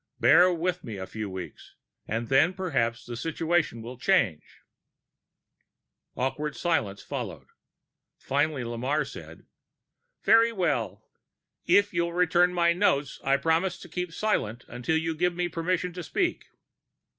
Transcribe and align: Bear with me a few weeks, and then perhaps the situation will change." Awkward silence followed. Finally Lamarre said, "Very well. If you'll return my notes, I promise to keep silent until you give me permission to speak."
Bear 0.19 0.51
with 0.51 0.83
me 0.83 0.97
a 0.97 1.05
few 1.05 1.29
weeks, 1.29 1.75
and 2.07 2.27
then 2.27 2.55
perhaps 2.55 3.05
the 3.05 3.15
situation 3.15 3.83
will 3.83 3.99
change." 3.99 4.63
Awkward 6.17 6.55
silence 6.55 7.03
followed. 7.03 7.49
Finally 8.17 8.63
Lamarre 8.63 9.05
said, 9.05 9.45
"Very 10.23 10.51
well. 10.51 11.05
If 11.67 11.93
you'll 11.93 12.13
return 12.13 12.51
my 12.51 12.73
notes, 12.73 13.19
I 13.23 13.37
promise 13.37 13.77
to 13.77 13.87
keep 13.87 14.11
silent 14.11 14.65
until 14.67 14.97
you 14.97 15.13
give 15.13 15.35
me 15.35 15.47
permission 15.49 15.93
to 15.93 16.01
speak." 16.01 16.45